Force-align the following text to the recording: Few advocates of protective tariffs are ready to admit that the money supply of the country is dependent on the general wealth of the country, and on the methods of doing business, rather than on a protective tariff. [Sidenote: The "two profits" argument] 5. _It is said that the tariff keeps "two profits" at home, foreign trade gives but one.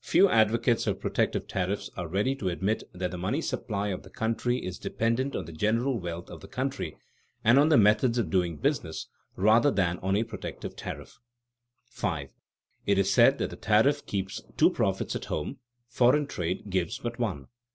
Few 0.00 0.26
advocates 0.30 0.86
of 0.86 1.00
protective 1.00 1.46
tariffs 1.46 1.90
are 1.98 2.08
ready 2.08 2.34
to 2.36 2.48
admit 2.48 2.84
that 2.94 3.10
the 3.10 3.18
money 3.18 3.42
supply 3.42 3.88
of 3.88 4.04
the 4.04 4.08
country 4.08 4.64
is 4.64 4.78
dependent 4.78 5.36
on 5.36 5.44
the 5.44 5.52
general 5.52 6.00
wealth 6.00 6.30
of 6.30 6.40
the 6.40 6.48
country, 6.48 6.96
and 7.44 7.58
on 7.58 7.68
the 7.68 7.76
methods 7.76 8.16
of 8.16 8.30
doing 8.30 8.56
business, 8.56 9.06
rather 9.36 9.70
than 9.70 9.98
on 9.98 10.16
a 10.16 10.24
protective 10.24 10.76
tariff. 10.76 11.18
[Sidenote: 11.90 12.30
The 12.86 12.94
"two 12.94 12.94
profits" 12.94 12.94
argument] 12.94 12.96
5. 12.96 12.96
_It 12.96 12.98
is 13.06 13.12
said 13.12 13.36
that 13.38 13.50
the 13.50 13.56
tariff 13.62 14.06
keeps 14.06 14.40
"two 14.56 14.70
profits" 14.70 15.14
at 15.14 15.24
home, 15.26 15.58
foreign 15.88 16.26
trade 16.26 16.70
gives 16.70 16.98
but 16.98 17.18
one. 17.18 17.48